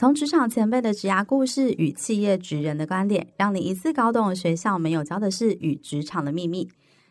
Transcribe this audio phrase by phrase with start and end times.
[0.00, 6.66] 从职场前辈的职涯故事与企业职人的观点，让你一次搞懂学校没有教的事与职场的秘密。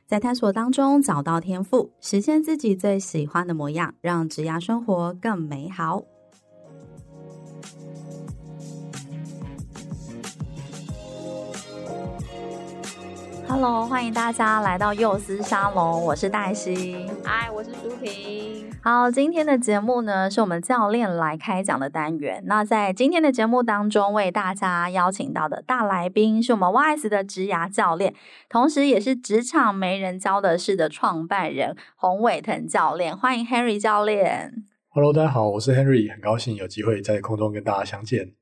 [0.08, 6.02] 在探索当中找到天赋，实现自己最喜欢的模样，让职涯生活更美好。
[13.49, 18.71] Hello，欢迎大家来到幼师沙龙，我是黛西，嗨，我是舒婷。
[18.84, 22.43] 好，今天的节目呢，是我们教练来开讲的单元。
[22.45, 28.13] 那在今天的节目当中，为大家邀请到的大来宾是我们 WISE 的职涯教练，
[28.48, 33.18] 同时也是职场没人教的事的创办人洪伟腾教练。
[33.18, 34.54] 欢迎 Henry 教练。
[34.90, 38.34] Hello，大家好，我是 Henry，很高兴有机会在空中跟大家相见。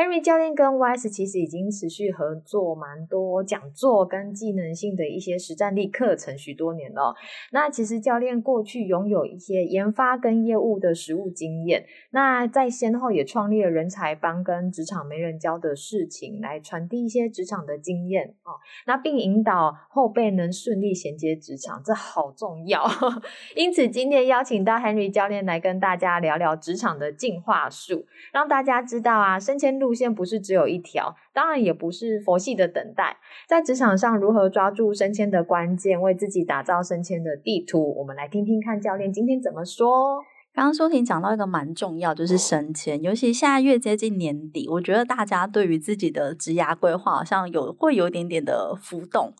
[0.00, 7.14] Henry 教练跟 YS 其实已经持续合作蛮多讲座跟技能性的一些实战力课程许多年了。
[7.52, 18.56] 那其实教练过去拥有一些研发跟业务的实务经验，那在先后也创立了人才帮跟职场没人教的事情，来传递一些职场的经验哦。
[18.86, 22.86] 那并引导后辈能顺利衔接职场，这好重要。
[23.54, 29.89] 因此今天邀请到 Henry 教练来跟大家聊聊职场的进化术，让大家知道啊，升迁路。
[29.90, 33.16] 路线不是只有一条，当然也不是佛系的等待。
[33.48, 37.98] 在职场上，如何抓住升迁的关键，为自己打造升迁的地图？
[37.98, 40.22] 我们来听听看教练今天怎么说。
[40.54, 49.32] 刚刚舒婷讲到一个蛮重要，就是升迁，尤其现在越接近年底，我觉得大家对于自己的职涯规划好像有会有一点点的浮动。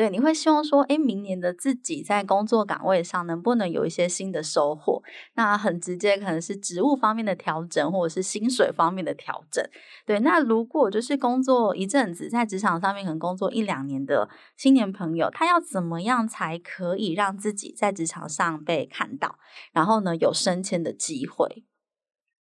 [0.00, 5.02] 对，你会希望说，诶，明年的自己在工作岗位上能不能有一些新的收获？
[5.34, 9.62] 那很直接，可能是职务方面的调整，或者是薪水方面的调整。
[10.06, 19.38] 对，那如果就是工作一阵子，在职场上面可能工作一两年的青年朋友，他要怎么样才可以让自己在职场上被看到，
[19.74, 21.66] 然后呢，有升迁的机会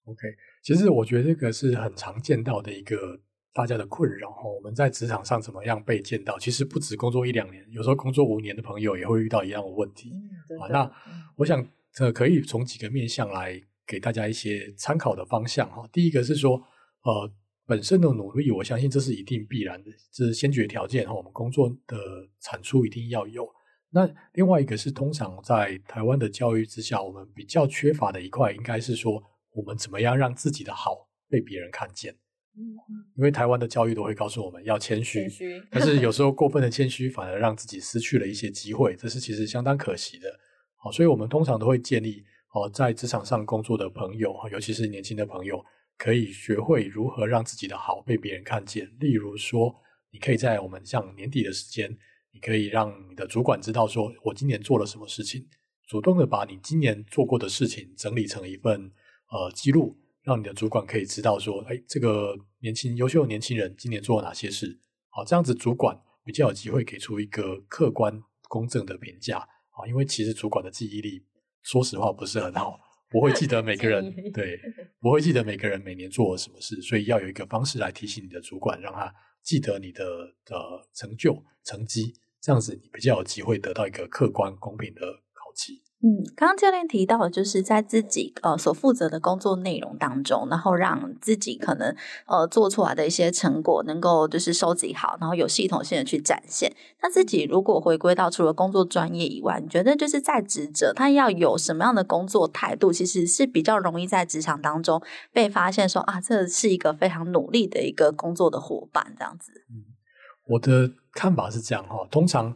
[0.06, 0.22] ？OK，
[0.64, 3.22] 其实我觉得这个是很常见到的一个。
[3.54, 6.40] 大家的困扰哈，我们在职场上怎么样被见到？
[6.40, 10.12] 其实不止工作一两年，有时候工作五年的朋友也会遇到一样的问题。
[10.50, 10.92] 嗯、啊，那
[11.36, 15.88] 我想这可以从几个面向来给大家一些参考的方向哈。
[15.94, 16.56] 第一个是说，
[17.04, 17.32] 呃，
[17.68, 21.14] 本身的努力，我相信这是一定必然的，这是先决条件哈。
[21.14, 21.96] 我们工作的
[22.40, 23.48] 产出一定要有。
[23.92, 29.22] 那另外一个是，通常在台湾的教育之下，我们比较缺乏的一块，应该是说，
[29.52, 32.16] 我们怎么样让自己的好被别人看见。
[32.56, 32.78] 嗯，
[33.18, 40.28] 因为台湾的教育都会告诉我们要谦虚，谦虚，但是有时候过分的谦虚反而让自己失去了一些机会，这是其实相当可惜的。
[40.76, 45.66] 好，所以我们通常都会建议，哦，在职场上工作的朋友，尤其是年轻的朋友，
[45.98, 48.88] 可以学会如何让自己的好被别人看见。
[49.00, 49.74] 例如说，
[50.12, 51.90] 你可以在我们像年底的时间，
[52.32, 55.48] 你可以让你的主管知道说，我今年做了什么事情，
[55.88, 58.92] 主动的把你今年做过的事情整理成一份
[59.32, 59.98] 呃记录。
[60.24, 64.80] 让你的主管可以知道说，哎，这个年轻优秀的年轻人今年做了哪些事？
[65.10, 69.86] 好，这样子主管比较有机会给出一个客观公正的评价啊。
[69.88, 71.26] 因为其实主管的记忆力，
[71.62, 72.80] 说实话不是很好，
[73.10, 74.60] 不会记得每个人 对，
[75.00, 80.06] 不会记得每个人每年做了什么事，所以要有一个方式来提醒你的主管，让他记得你的
[80.46, 80.56] 的
[80.94, 85.02] 成就成绩，这样子你比较有机会得到一个客观公平的
[85.34, 85.84] 考绩。
[86.06, 91.96] 嗯，刚刚教练提到，就是在自己呃所负责的工作内容当中，然后让自己可能
[92.28, 96.76] 呃做出来的一些成果能够就是收集好，然后有系统性的去展现。
[97.02, 109.54] 那自己如果回归到除了工作专业以外，你觉得就是在职者他要有什么样的工作态度，其实是比较容易在职场当中被发现说啊，这是一个非常努力的一个工作的伙伴这样子。
[109.70, 109.86] 嗯，
[110.50, 112.54] 我的看法是这样哈，通常。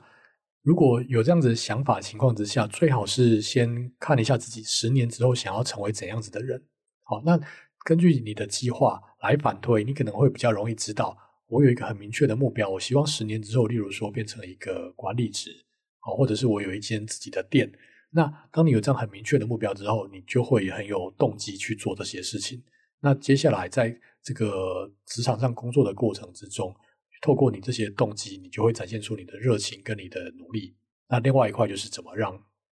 [0.67, 6.61] 如果有这样子想法情况之下，最好是先看一下自己十年之后想要成为怎样子的人。
[7.03, 7.39] 好，那
[7.85, 11.17] 根据你的计划来反推，你可能会比较容易知道，
[11.47, 15.51] 我有一个很明确的目标，我希望十年之后，例如说变成一个管理职，
[15.99, 17.71] 好，或者是我有一间自己的店。
[18.09, 22.61] 那当你有这样很明确的目标之后，你就会很有动机去做这些事情。
[22.99, 26.75] 那接下来在这个职场上工作的过程之中，
[27.21, 30.75] 透过你这些动机，你就会展现出你的热情跟你的努力。
[31.09, 32.33] 那另外一块就是怎么让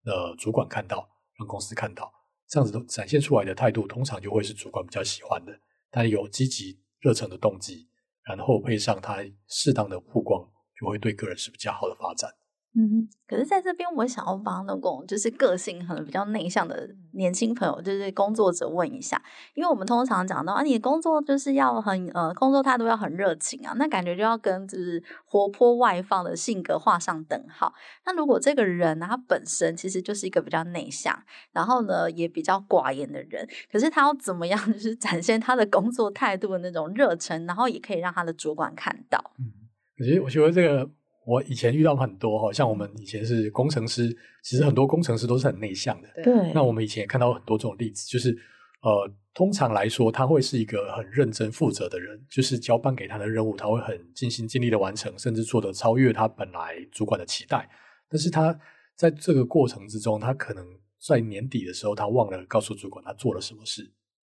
[0.05, 2.11] 呃主管看到，让公司看到，
[2.47, 5.59] 这样子都展现出来的态度，通常就会是主管比较喜欢的。
[5.91, 7.89] 但有积极热诚的动机，
[8.23, 10.47] 然后配上他适当的曝光，
[10.79, 12.31] 就会对个人是比较好的发展。
[12.75, 19.19] 嗯，可是在这边，我想要帮那种就是个性可能比较内向的年轻朋友，就是工作者问一下，
[19.55, 27.73] 因为我们通常讲到啊，你的工作就是要很呃，工作态度要很热情啊，那感觉就要跟就是活泼外放的性格画上等号。
[28.05, 39.19] 那如果这个人呢，他本身其实就是一个比较内向，然后呢也比较寡言的人，可是他要怎么样 就是展现他的工作态度的那种热忱，然后也可以让他的主管看到。
[39.39, 39.51] 嗯，
[39.97, 40.87] 我觉得我觉得这个。
[41.29, 44.09] 我以前遇到很多哈，像我们以前是工程师，
[44.41, 46.09] 其实很多工程师都是很内向的。
[46.23, 46.51] 对。
[46.53, 48.35] 那我们以前也看到很多这种例子，就是
[48.81, 57.69] 呃，通常来说，他会是一个很认真负责的人，就是交办给他的任务，他会很尽心尽力的完成，甚至做得超越他本来主管的期待。
[58.09, 58.59] 但是他
[58.95, 60.65] 在这个过程之中，他可能
[60.99, 63.83] 在年底的时候，他忘了告诉主管他做了什么事，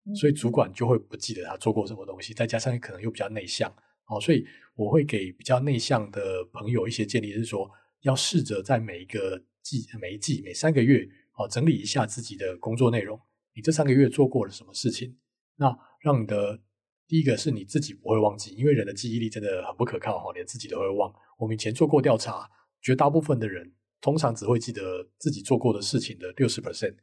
[0.05, 3.73] 嗯，所以主管就会不记得他做过什么东西，再加上可能又比较内向。
[4.11, 4.45] 哦，所以
[4.75, 7.71] 我会给比较内向的朋友一些建议，是说
[8.01, 11.07] 要试着在每一个季、每一季、每三个月，
[11.37, 13.21] 哦，整理一下自己的工作内容。
[13.55, 15.19] 你这三个月做过了什么事情？
[15.57, 16.61] 那让你的
[17.07, 21.13] 第一个是你自己不会忘记，因为人的记忆力真的很不可靠，哈，连自己都会忘。
[21.37, 22.49] 我们以前做过调查，
[22.81, 26.95] 绝大部分的人通常只会记得自己做过的事情的六十 percent，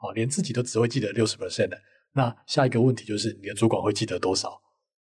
[0.00, 1.80] 哦，连自己都只会记得六十 percent 的。
[2.12, 4.62] 那下一个问题就是你的主管会记得多少？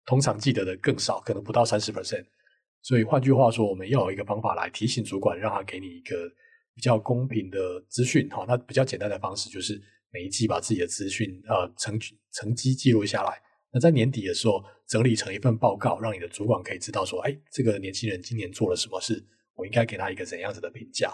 [0.08, 2.26] 通常记得的更少，可能不到三十 percent。
[2.82, 6.16] 所以换句话说，我们要有一个方法来提醒主管，让他给你一个
[6.74, 8.28] 比较公平的资讯。
[8.32, 9.80] 好，那比较简单的方式就是
[10.12, 12.00] 每一季把自己的资讯呃成
[12.32, 13.42] 成绩记录下来。
[13.72, 19.22] 那在年底的时候整理成一份报告，让你的主管可以知道说，哎，这个年轻人今年做了什么事，
[19.56, 21.12] 我应该给他一个怎样子的评价。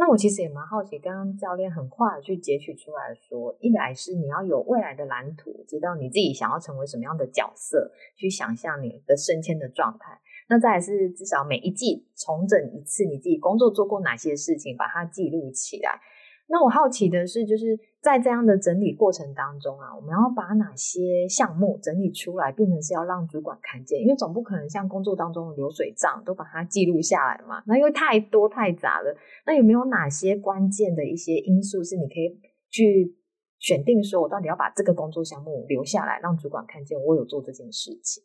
[0.00, 10.18] 那我其实也蛮好奇，刚刚教练很快的去截取出来说，一来是你要有未来的蓝图，知道你自己想要成为什么样的角色，去想象你的升迁的状态。
[10.48, 16.00] 那再来是至少每一季重整一次你自己工作做过哪些事情，把它记录起来。
[16.46, 24.00] 那我好奇的是，就是在这样的整理过程当中啊，我们要把哪些项目整理出来，变成是要让主管看见？
[24.00, 27.62] 因为总不可能像工作当中的流水账都把它记录下来嘛。
[27.66, 29.14] 那因为太多太杂了，
[29.44, 33.14] 那有没有哪些关键的一些因素是你可以去
[33.58, 38.24] 选定，说我到底要把这个工作项目留下来，让主管看见我有做这件事情？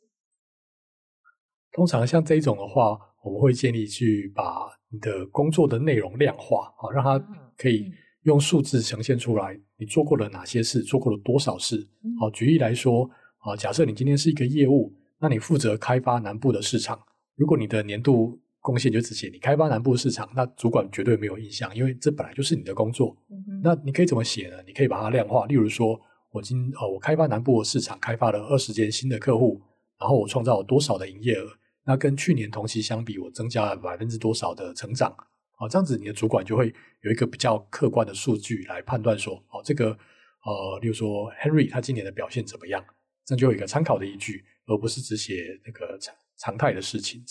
[1.73, 7.19] 通常像这种的话，我们会建议去把你的工作的内容量化，好，让它
[7.57, 7.91] 可以。
[8.25, 11.87] 用数字呈现出来，你做过了哪些事，做过了多少事？
[12.19, 16.99] 好，举例来说，啊，假设你今天是一个业务，那你负责开发南部的市场。
[17.35, 23.15] 如果你的年度贡献就只写你开发南部市场，那主管绝对没有印象，因为这本来就是你的工作。
[23.29, 24.55] 嗯、那你可以怎么写呢？
[24.65, 25.99] 你可以把它量化，例如说，
[26.31, 29.61] 我今哦，我开发南部的市场，开发了二十间新的客户，
[29.99, 31.47] 然后我创造了多少的营业额？
[31.85, 35.15] 那跟去年同期相比，我增加了百分之多少的成长？
[35.57, 39.97] 好，这样子你的主管就会有一个比较客观的数据来判断说，哦，这个
[40.43, 42.83] 呃，例如说 Henry 他今年的表现怎么样，
[43.25, 47.21] 这样就有一个参考的依据，而不是只写那个常常态的事情。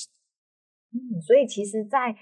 [0.92, 2.16] 嗯，所以其实，在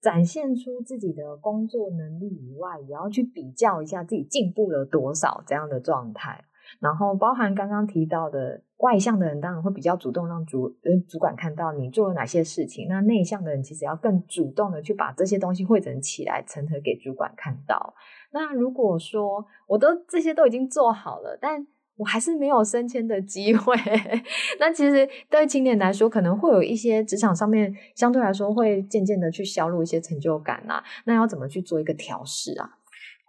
[0.00, 6.44] 展现出自己的工作能力以外，也要去比较一下自己进步了多少这样的状态。
[6.80, 12.86] 然后包含刚刚提到的外向的人，当然会比较主动让主呃主管看到你做了哪些事情。
[12.88, 17.94] 那内向的人其实要更主动的去把这些东西汇整起来，呈现给主管看到。
[18.32, 23.72] 那如果说我都这些都已经做好了，但我还是没有升迁的机会，
[24.58, 30.82] 那其实对青年来说，可能会有一些职场上面相对来说会渐渐的去削弱一些成就感啊。
[31.06, 32.68] 那要怎么去做一个调试啊？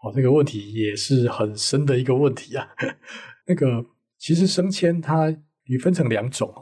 [0.03, 2.67] 哦，这个问题也是很深的一个问题啊。
[3.47, 3.85] 那个
[4.17, 5.35] 其实升迁它
[5.67, 6.53] 你分成两种，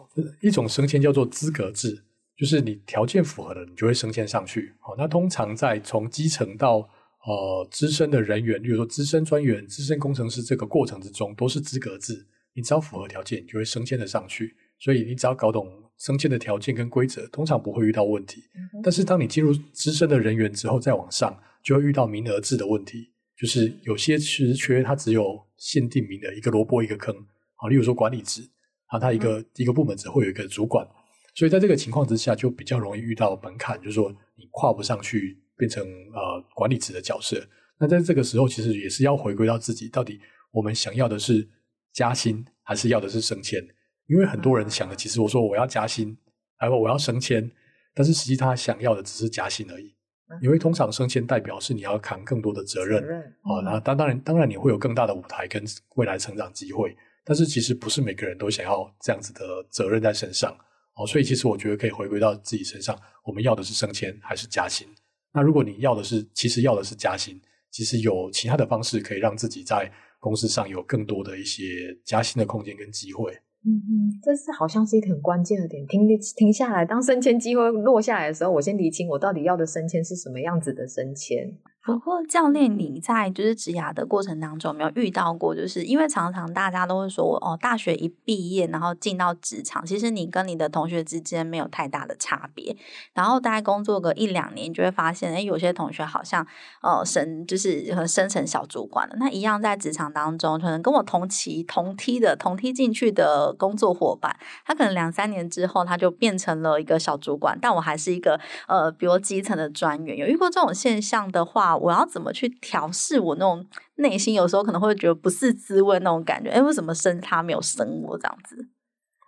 [0.41, 2.03] 一种升迁叫做资格制，
[2.37, 4.73] 就是你条件符合了，你就会升迁上去。
[4.79, 6.89] 好，那通常在从基层到
[7.25, 14.55] 呃资深的人员，比如说资深专员、资深工程师这个过程之中，都是资格制，你只要符合条件，你就会升迁的上去。
[14.79, 15.65] 所以你只要搞懂
[15.97, 18.43] 升迁的条件跟规则，通常不会遇到问题。
[18.83, 23.12] 但是当你进入资深的人员之后，再往上，就会遇到名额制的问题。
[23.43, 27.13] 就是有些职缺它只有限定名的，一个萝卜一个坑。
[27.55, 28.41] 啊，例如说管理职，
[28.85, 30.87] 啊，它一个、嗯、一个部门只会有一个主管，
[31.35, 35.83] 所以在这个情况之下，就比较容易遇到门槛，就是说你跨不上去变成
[36.13, 37.45] 呃管理职的角色。
[37.77, 40.21] 那在这个时候，其实也是要回归到自己，到底
[40.51, 41.45] 我们想要的是
[41.91, 43.61] 加薪，还是要的是升迁？
[44.07, 46.17] 因为很多人想的，其实我说我要加薪，
[46.55, 47.51] 还有我要升迁，
[47.93, 49.93] 但是实际他想要的只是加薪而已。
[50.41, 53.03] 因为通常升迁代表是你要扛更多的责任，
[53.41, 55.63] 啊，那当当然当然你会有更大的舞台跟
[55.95, 60.55] 未来成长机会，但是其实不是每个人都想要这样子的责任在身上，
[60.95, 64.87] 哦，所以其实我觉得可以回归到自己身上，我们要的是升迁还是加薪？
[65.31, 67.39] 那如果你要的是，其实要的是加薪，
[67.69, 71.63] 其实有其他的方式可以让自己在公司上有更多的一些
[72.03, 73.37] 加薪的空间跟机会。
[73.65, 75.85] 嗯嗯，这是好像是一个很关键的点。
[75.87, 76.05] 停
[76.35, 81.57] 停下来，当升迁机会落下来的时候，我先理清我到底要的升迁是什么样子的升迁。
[81.85, 85.53] 不过，教练，你在就是职涯的过程当中，有没有遇到过？
[85.53, 92.73] 就是因为常常大家都会说，哦，大学一毕业，然后进到职场，其实你跟你的同学之间没有太大的差别。
[93.13, 96.47] 然后大概工作个一两年，你就会发现，哎，有些同学好像
[96.81, 99.17] 呃升就是升成小主管了。
[99.19, 104.33] 那一样在职场当中，可能跟我同期同梯的同梯进去的工作伙伴，
[104.65, 110.17] 他可能两三年之后，他就变成了一个小主管，但我还是一个呃，比如基层的专员。
[110.17, 113.65] 有遇过这种现象的话，我要怎么去调试我那种
[113.95, 114.33] 内心？
[114.33, 116.49] 有时候可能会觉得不是滋味那种感觉。
[116.49, 118.69] 哎，为什么生他没有生我这样子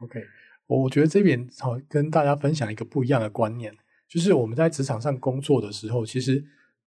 [0.02, 0.22] ？OK，
[0.68, 3.75] 我觉得这边好跟大家分享一个不一样的观念，
[4.08, 6.44] 就是我们在职场上工作的时候，其实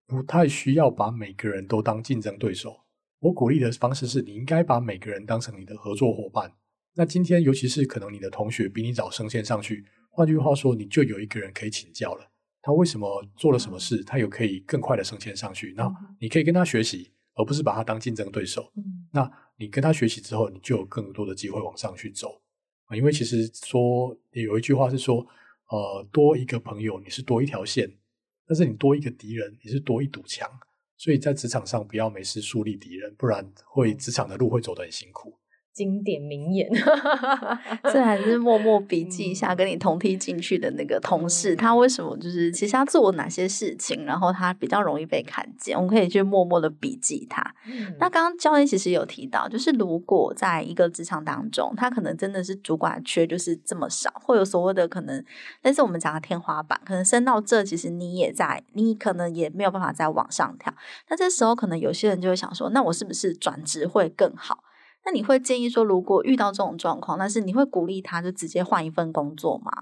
[0.07, 2.81] 不太需要把每个人都当竞争对手。
[3.21, 6.53] 我鼓励的方式是你应该把每个人当成你的合作伙伴。
[6.95, 12.31] 那今天，尤其是可能你的同学比你早升迁上去，换句话说，你就有一个人可以请教了。
[12.69, 14.05] 他为什么做了什么事？
[14.05, 15.73] 他有可以更快的升迁上去。
[15.75, 18.71] 那你可以跟他学习，而不是把他当竞争对手。
[19.11, 22.43] 那你跟他学习之后，你就有更多的机会往上去走
[22.85, 22.95] 啊。
[22.95, 25.27] 因为其实说有一句话是说，
[25.71, 27.91] 呃，多一个朋友你是多一条线，
[28.47, 30.47] 但是你多一个敌人你是多一堵墙。
[30.99, 35.35] 所以在职场上不要没事树立敌人，不然会职场的路会走得很辛苦。
[35.79, 36.69] 经典名言，
[37.93, 47.41] 这还是默默笔记一下，跟你同梯进去的那个同事，他为什么就是其实他做哪些事情，然后他比较容易被看见，我们可以去默默的笔记他。
[47.71, 55.25] 嗯、那刚刚教练其实有提到，就是如果在一个职场当中，他可能真的是主管缺就是这么少，会有所谓的可能，
[55.63, 60.75] 但是我们讲的天花板，可能升到这，其实你也在，你可能也没有办法再往上跳。
[61.09, 64.65] 那这时候可能有些人就会想说，那我是不是转职会更好？
[65.09, 69.73] 那你会建议说，如果遇到这种状况，但是你会鼓励他就直接换一份工作吗？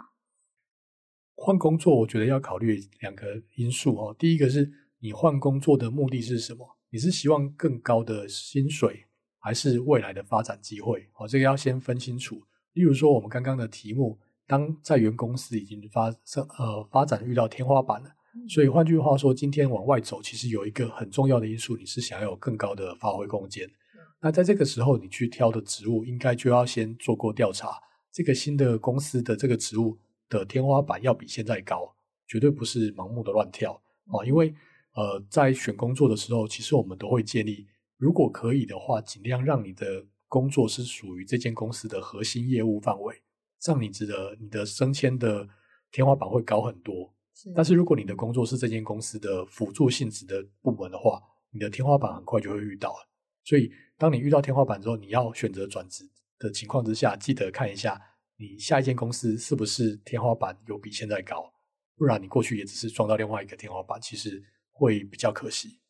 [1.35, 4.15] 换工作，我觉得要考虑两个因素哦。
[4.17, 6.79] 第一个是你换工作的目的是什么？
[6.91, 9.07] 你是希望更高的薪水，
[9.41, 11.09] 还是未来的发展机会？
[11.17, 12.45] 哦，这个要先分清楚。
[12.75, 18.11] 例如说，我们刚刚的题目，当在原公司已经发生呃发展遇到天花板了，
[18.49, 23.69] 所以换句话说，今天往外走，其实有一个很重要的因素，你是想要有更高的发挥空间。
[24.27, 27.81] 那在这个时候，你去挑的职务，应该就要先做过调查。
[28.11, 29.97] 这个新的公司的这个职务
[30.29, 31.95] 的天花板要比现在高，
[32.27, 34.27] 绝对不是盲目的乱跳啊！
[34.27, 34.53] 因为
[34.97, 37.69] 呃，在选工作的时候，其实我们都会建议，
[37.99, 43.15] 如果可以的话，尽量让你的工作是属于这间公司的核心业务范围，
[43.61, 45.49] 这样你值得你的升迁的
[45.93, 47.15] 天花板会高很多。
[47.33, 53.09] 是但是如果你的工作是这间公司的辅助性质的部门的话，你的天花板很快就会遇到了。
[53.45, 56.05] 所以，当你遇到天花板之后，你要选择转职
[56.39, 58.01] 的情况之下，记得看一下
[58.39, 61.53] 你下一间公司是不是天花板有比现在高，
[61.97, 65.81] 不然你过去也只是撞到另外一个天花板，其实会比较可惜。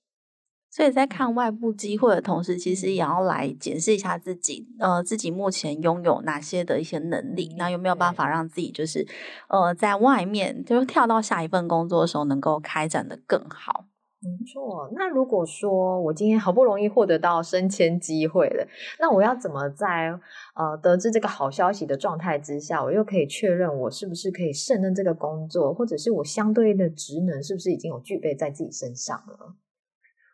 [0.69, 9.07] 所以在看外部机会的同时，其实也要来检视一下自己，呃，自己目前拥有哪些的一些能力，那有没有办法让自己就是，
[9.49, 13.87] 呃，在外面就是跳到下一份工作的时候，能够开展的更好。
[14.27, 18.67] 没错，那如果说我今天好不容易获得到升迁机会了，
[18.99, 20.09] 那我要怎么在
[20.57, 29.55] 呃得知这个好消息的状态之下，我又可以确认我是不是可以胜任这个工作，或者是我相对的职能是不是已经有具备在自己身上了？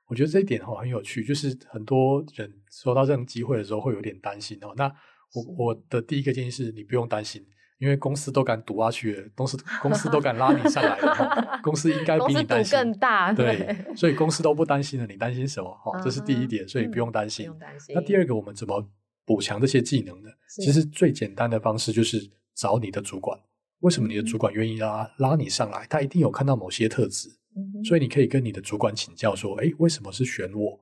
[0.07, 4.73] 我觉得这一点哦很有趣，就是很多人收到这种机会的时候会有点担心哦。
[4.77, 4.87] 那
[5.35, 7.45] 我我的第一个建议是你不用担心。
[7.83, 15.69] 因为公司都敢赌下去了，公司公司都敢拉你上来了， 公司应该比你担心更大，对，对，所以公司都不担心了，你担心什么？
[15.83, 17.47] 哈，这是第一点，所以不用担心。
[17.47, 17.93] 嗯、不用担心。
[17.93, 18.89] 那第二个，我们怎么
[19.27, 20.31] 补强这些技能呢？
[20.61, 23.37] 其实最简单的方式就是找你的主管。
[23.81, 25.85] 为什么你的主管愿意拉拉你上来？
[25.91, 30.81] 他一定有看到某些特质，嗯、哼所以你可以跟你的主管请教说：“哎，为什么是选我？”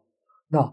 [0.53, 0.71] 那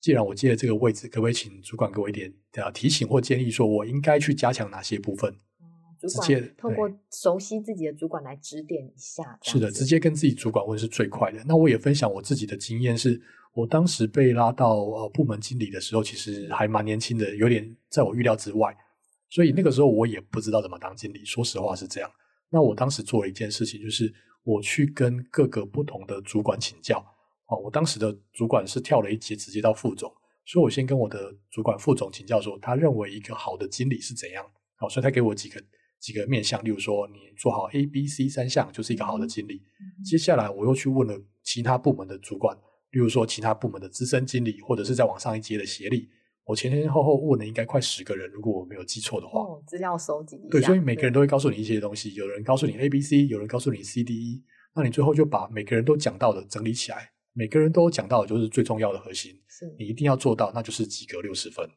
[0.00, 2.32] 既然我接了这个位置，可不可以请主管给我一点
[2.72, 5.34] 提醒或建议，说我应该去加强哪些部分？
[5.98, 11.42] 主管透过熟悉自己的主管来指点一下，是的，直接跟自己主管问是最快的。
[11.46, 18.76] 那我也分享我自己的经验是，是我当时被拉到呃部门经理的时候，其实还蛮年轻的，有点在我预料之外。
[19.30, 22.10] 所以那个时候我也不知道怎么当经理，说实话是这样。
[22.50, 24.12] 那我当时做了一件事情，就是
[24.42, 26.98] 我去跟各个不同的主管请教。
[27.46, 30.10] 哦，我当时的主管是跳了一级，直接到副总，
[30.46, 34.44] 所以我先跟我的主管副总请教说，他认为一个好的经理是怎样。
[34.76, 35.60] 好，所以他给我几个。
[36.00, 39.62] 几个面向，例如说你做好 A、B、C 三项就是一个好的经理。
[39.80, 42.56] 嗯、接下来我又去问了其他部门的主管，
[42.92, 46.08] 例如说其他部门的资深经理，或者是在往上一阶的协理。
[46.44, 49.40] 我前前后后问了应该快十个人，如果我没有记错的话。
[49.40, 50.40] 哦，资料收集。
[50.50, 54.42] 对，所以每个人都会告诉你一些东西，有人告诉你 A、B、C，有人告诉你 C、D、E，
[54.74, 61.68] 那你最后就把每个人都讲到的整理起来，每个人都讲到的就是最重要的核心，是你一定要做到，那就是及格六十分。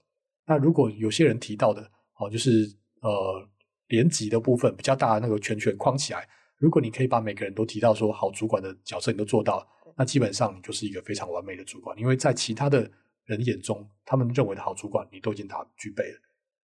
[0.46, 1.82] 那如果有些人提到的，
[2.18, 3.51] 哦，就是呃。
[3.92, 6.26] 连级的部分比较大的那个圈圈框起来，
[6.58, 9.68] 如果你可以把每个人都提到说好主管的角色你都做到，
[9.98, 12.90] 那基本上你就是一个非常完美的主管，因为在其他的
[13.26, 16.20] 人眼中，他们认为的好主管你都已经达具备了。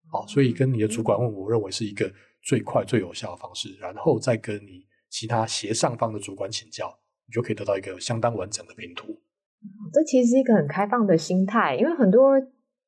[0.09, 2.09] 好，所以跟你的主管问，我认为是一个
[2.41, 9.21] 最快最有效的方式，然后再跟你其他斜上方的主管请教，你就可以得到一个相当完整的拼图。
[9.91, 12.39] 这其实是一个很开放的心态，因为很多。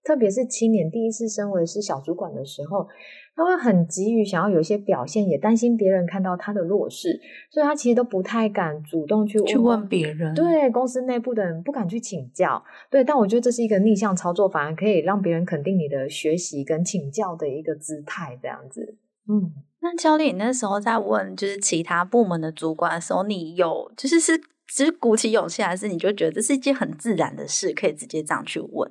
[0.03, 2.87] 特别是青年第一次升为是小主管的时候，
[3.35, 7.19] 他会很急于想要有一些表现，也担心别人看到他的弱势，
[7.51, 10.33] 所以他其实都不太敢主动去问去问别人。
[10.33, 12.63] 对，公司内部的人不敢去请教。
[12.89, 18.97] 对，但我觉得这是一个逆向操作，反而可以让别人肯定你的学习跟请教的一个姿态，这样子。
[19.29, 24.37] 嗯，那教练，你那时候在问就是其他部门的主管的时候，你有就是是
[24.67, 28.89] 只是鼓起勇气，还是你就觉得这是一件很自然的事，可以直接这样去问？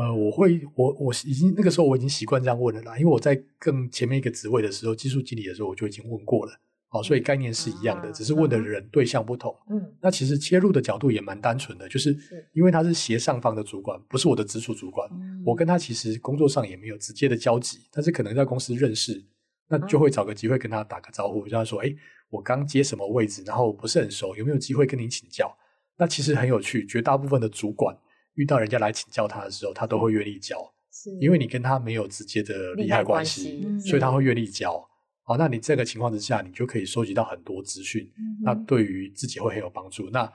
[0.00, 6.52] 呃，我会，我我已经那个时候我已经习惯这样问了啦，因为我在更前面一个职位的时候，技术经理的时候，我就已经问过了，
[6.88, 9.54] 好，所以概念是一样的，啊、只是问的人对象不同。
[9.68, 12.16] 嗯，那其实切入的角度也蛮单纯的，就是
[12.54, 19.22] 因为他是斜上方的主管，不是我的直属主管，嗯、我跟他其实工作上也没有直接的交集，但是可能在公司认识，
[19.68, 21.94] 那就会找个机会跟他打个招呼，就他说，哎，
[22.30, 25.54] 我刚接什么位置，然后不是很熟，有没有机会跟您请教？
[25.98, 27.94] 那其实很有趣，绝大部分的主管。
[28.34, 30.56] 遇到人家来请教他的时候，他都会愿意教，
[30.92, 34.86] 是因为你跟他没有直接的利害关系，关所以他会愿意教。
[35.22, 40.10] 好，那你这个情况之下，你就可以收集到很多资讯，嗯、那对于自己会很有帮助。
[40.10, 40.30] 那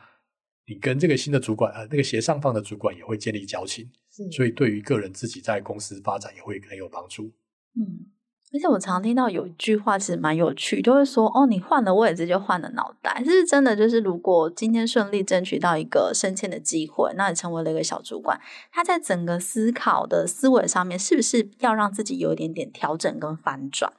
[0.68, 3.90] 你跟这个新的主管，呃，那个斜上方的主管也会建立交情，
[4.32, 7.34] 所以对于个人自己在公司发展也会很有帮助。
[7.76, 8.12] 嗯。
[8.56, 18.40] 而且我常听到有一句话其实蛮有趣，就会说：“哦，你换了位置就换了脑袋。”这是真的，就是如果今天顺利争取到一个升迁的机会，那你成为了一个小主管，
[18.72, 23.92] 他在整个思考的思维上面，是不是要让自己有一点点调整跟反转？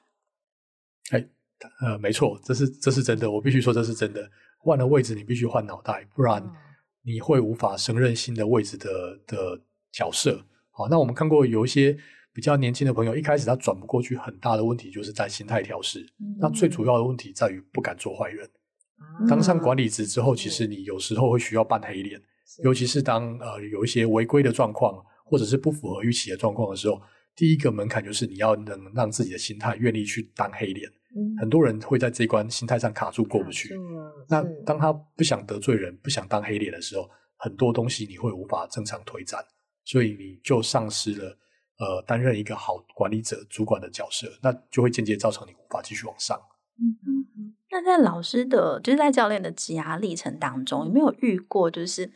[1.10, 1.28] 哎，
[1.82, 4.30] 呃，没错，这是这是真的，我必须说这是真的。
[4.58, 6.42] 换了位置，你必须换脑袋，不然
[7.02, 9.60] 你会无法胜任新的位置的的
[9.92, 10.46] 角色。
[10.70, 11.98] 好，那我们看过有一些。
[12.36, 16.00] 比较年轻的朋友，一开始他转不过去，很大的问题就是在心态调试。
[16.20, 18.46] 嗯、那最主要的问题在于不敢做坏人。
[19.22, 22.20] 嗯、当上管理职之后，其实你有时候会需要扮黑脸，
[22.62, 27.00] 尤其是当呃有一些违规的状况，或者是不符合预期的状况的时候，
[27.34, 30.86] 第一个门槛就是你要能让自己的心态愿意去当黑脸。
[31.16, 33.74] 嗯、很多人会在这一关心态上卡住过不去。
[34.28, 39.42] 那当他不想得罪人，不想当黑脸的时候，很多东西你会无法正常推展，
[39.86, 41.38] 所以你就丧失了。
[41.78, 46.40] 呃，担任一个好管理者、主管的角色，那就会间接造成你无法继续往上。
[46.78, 47.54] 嗯嗯。
[47.70, 52.10] 那在老师的，就是在教练的职涯历程当中，有没有遇过，就是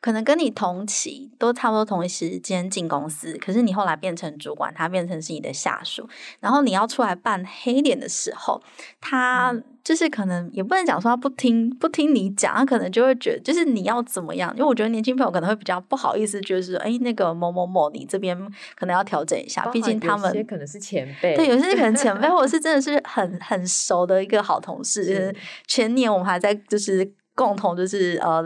[0.00, 6.08] 可能跟你同期，都差不多同一时间进公司，可是你后来变成主管，他变成是你的下属，
[6.40, 8.62] 然后你要出来扮黑脸的时候，
[9.00, 9.52] 他。
[9.52, 18.36] 嗯就是可能也不能讲说他不听不听你讲，他可能就会觉得就是你要怎么样，因为我觉得年轻朋友可能会比较不好意思，就是哎那个某某某，你这边
[18.74, 25.36] 可能要调整一下，毕竟他们有些可能是前辈，对，有些可能前辈 或者是真的是很很熟的一个好同事，是
[25.68, 28.44] 前年我们还在就是共同就是呃。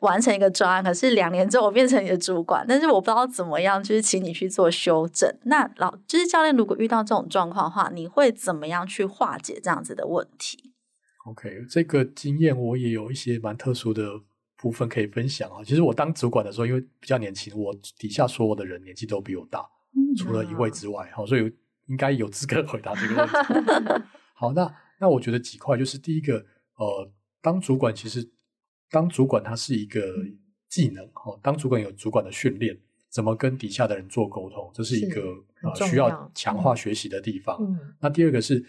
[0.00, 5.30] 完成一个专案，可是两年之后我变成你的主管，但是我不知道怎么样，就是请你去做修正。
[5.44, 10.72] 那老就是教练，如果遇到这种状况的话，你会怎么样去化解这样子的问题
[11.26, 14.02] ？OK，这个经验我也有一些蛮特殊的
[14.56, 15.62] 部分可以分享啊。
[15.62, 19.60] 其实我当主管的时候，因为比较年轻，我底下所有的人年纪都比我大，
[19.94, 21.52] 嗯、除了一位之外，好，所以
[21.88, 24.04] 应该有资格回答这个问题。
[24.34, 26.44] 好，那那我觉得几块就是第一个，
[26.76, 28.30] 呃，当主管其实
[28.90, 30.00] 当主管它是一个
[30.68, 32.76] 技能，哈，当主管有主管的训练，
[33.08, 35.22] 怎么跟底下的人做沟通，这是一个
[35.62, 37.56] 呃需要强化学习的地方。
[37.60, 38.64] 嗯、那第二个是。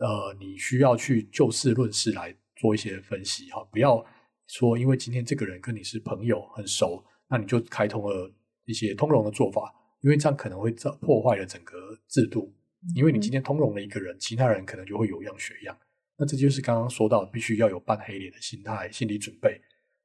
[0.00, 4.04] 呃，你需要去就事论事来做一些分析哈，不要
[4.48, 8.28] 说因为今天这个人跟你是朋友很熟，那你就开通了
[8.64, 11.76] 一些通融的做法，因为这样可能会造破坏了整个
[12.08, 12.52] 制度。
[12.96, 15.78] 因为你今天通融了一个人，其他人可能就会有样学样。
[16.16, 19.60] 那这就是刚刚说到，必须要有扮黑脸的心态、心理准备。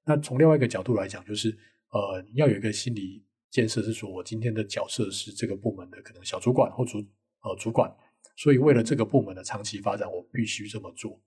[0.05, 1.49] 那从另外一个角度来讲，就是
[1.91, 6.97] 呃，要有一个心理建设，是说我今天的角色是这个部门的可能小主管或主
[7.41, 7.93] 呃主管。
[8.35, 11.21] 所以为了这个部门的长期发展，我必须这么做。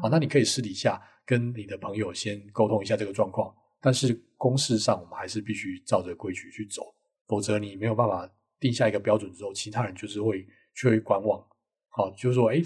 [0.00, 6.94] 好，那你可以私底下跟你的朋友先沟通一下这个状况，但是公事上我们还是必须照着规矩去走，
[7.26, 11.44] 否则你没有办法定下一个标准之后，其他人就是会去会观望。
[11.94, 12.60] 好，就是说，哎，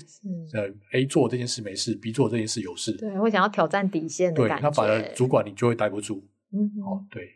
[0.54, 4.62] 呃，A 做这件事没事，B 做这件事有事，对，会想要挑战底线的感觉。
[4.62, 6.22] 对，那反而主管你就会待不住。
[6.52, 7.28] 嗯，好，对。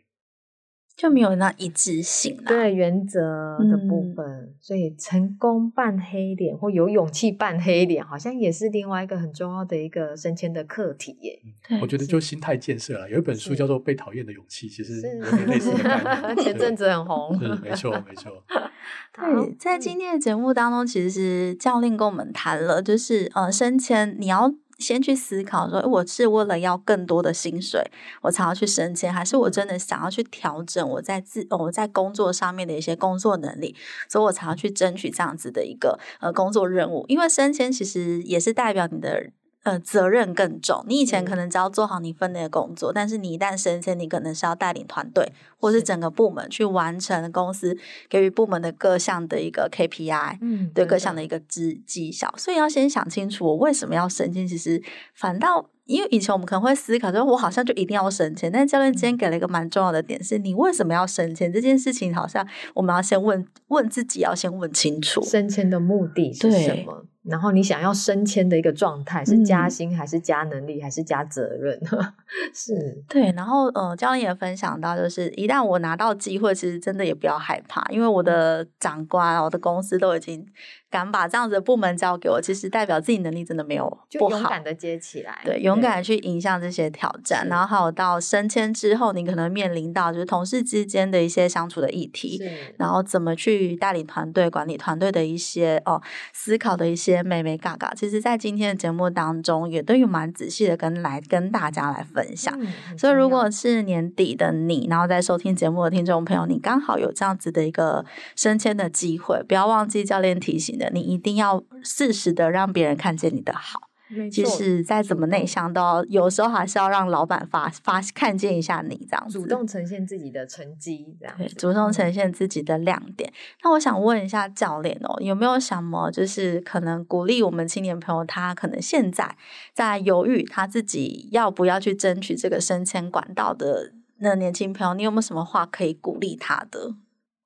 [0.95, 3.19] 就没有那一致性了，对原则
[3.59, 11.39] 的部分，嗯，所以成功扮黑脸或有勇气扮黑脸，好像也是另外一个很重要的一个升迁的课题耶。
[11.81, 16.37] 我觉得就心态建设了，有一本书叫做《被讨厌的勇气》，其实有点类似的概念。
[16.45, 18.31] 前阵子很红，是没错没错。
[19.15, 24.53] 对，在今天的节目当中，其实是教练跟我们谈了，就是呃，升迁你要。
[24.81, 27.79] 先去思考说，我是为了要更多的薪水，
[28.23, 33.75] 我才要去升迁，还是我真的想要去调整我在自我在工作上面的一些工作能力，
[34.09, 37.05] 所以我才要去争取这样子的一个呃工作任务。
[37.07, 39.31] 因为升迁其实也是代表你的。
[39.63, 40.83] 呃，责任更重。
[40.87, 47.77] 你以前可能只要做好你分内的工作，但是你一旦升迁，你可能是要带领团队或是整个部门去完成公司
[48.09, 52.33] 给予部门的各项的一个 KPI，嗯，对各项的一个绩绩效。
[52.37, 54.47] 所以要先想清楚，我为什么要升迁。
[54.47, 54.81] 其实
[55.13, 55.69] 反倒。
[55.85, 58.49] 因为以前我们可能会思考说，我好像就一定要升迁。
[58.49, 71.79] 但教练今天给了一个蛮重要的点，是你为什么要升迁这件事情，好像我们要先问问自己，要先问清楚升迁的目的是什么，然后你想要升迁的一个状态是加薪还是加能力还是加责任？
[71.91, 72.13] 嗯、
[72.53, 73.31] 是对。
[73.33, 80.45] 然后呃，教练也分享到，就是一旦我拿到机会，其实真的也不要害怕，因为我的长官、我的公司都已经。
[80.91, 83.85] 敢把这样子的部门交给我，其实代表自己能力真的没有
[84.19, 84.29] 不好。
[84.29, 87.47] 就勇敢的接起来，对，勇敢的去迎向这些挑战。
[87.47, 92.43] 然后还有到升迁之后，你可能面临到就是同事之间的一些相处的议题，
[92.77, 96.01] 然后怎么去带领团队、管理团队的一些哦
[96.33, 97.91] 思考的一些眉眉角角。
[97.95, 102.55] 其实，在今天的节目当中，也都有蛮仔细的跟来跟大家来分享。
[102.59, 110.89] 嗯、所以，如果是年底的你，然后在收听节目的听众朋友，你刚好有这样子的一个升迁的机会，不要忘记教练提醒的。
[110.93, 113.89] 你一定要适时的让别人看见你的好，
[114.31, 123.31] 其实再怎么内向，都要有时候还是要让老板发发看见一下你这样子，主动呈现自己的成绩，这样对，主动呈现自己的亮点。
[123.63, 129.35] 那我想问一下教练哦，有没有什么就是可能鼓励我们青年朋友，他可能现在
[129.73, 136.95] 在犹豫他自己要不要去争取这个升迁管道的那年轻朋友，你有没有什么话可以鼓励他的？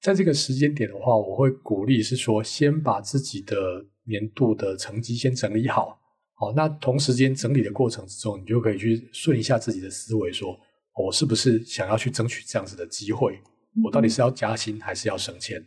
[0.01, 5.99] 在这个时间点的话，我会鼓励是说，先把自己的年度的成绩先整理好。
[6.35, 10.57] 好，那同时间整理的过程之中，你就可以去顺一下自己的思维，说
[10.93, 13.39] 我是不是想要去争取这样子的机会？
[13.83, 15.65] 我到底是要加薪还是要升迁？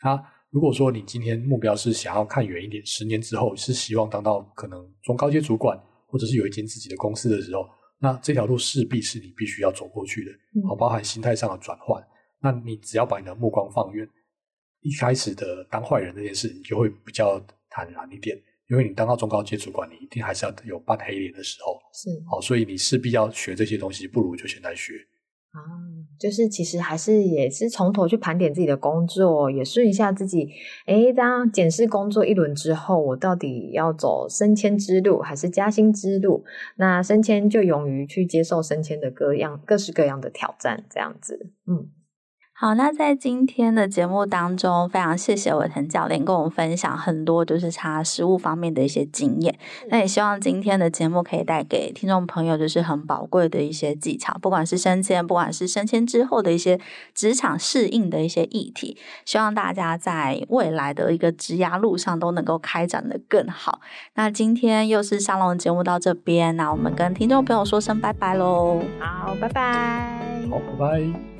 [0.00, 7.66] 啊，如果说你今天目标是想要看远一点，十年之后是希望当到可能中高阶主管，或者是有一间自己的公司的时候，
[7.98, 10.30] 那这条路势必是你必须要走过去的。
[10.68, 12.02] 好，包含心态上的转换。
[12.42, 14.08] 那你只要把你的目光放远，
[14.80, 18.38] 一开始的当坏人这件事，你就会比较坦然一点，
[18.70, 21.76] 因为你当到中高阶主管，你一定还是要有扮黑脸的时候。
[21.92, 24.94] 是，好，所以你势必要学这些东西，不如就现在学。
[25.50, 25.58] 啊，
[26.16, 30.48] 就是其实还是也是从头去盘点自己的工作，也顺一下自己。
[30.86, 36.44] 诶，当检视工作一轮之后，我到底要走升迁之路还是加薪之路？
[36.76, 41.90] 那升迁就勇于去接受升迁的各样各式各样的挑战，这样子，嗯。
[42.60, 49.58] 好，那在今天的节目当中，非常谢谢伟腾教练跟我们分享很多就是他食物方面的一些经验。
[49.88, 56.78] 那也希望今天的节目可以带给听众朋友就是很宝贵的一些技巧，不管是升迁，不管是升迁之后的一些
[57.14, 58.94] 职场适应的一些议题。
[59.24, 63.80] 希望大家在未来的一个职涯路上都能够开展的更好。
[64.16, 68.82] 那今天又是沙龙节目到这边，那我们跟听众朋友说声拜拜喽。
[68.98, 70.20] 好，拜拜。
[70.50, 71.39] 好，拜拜。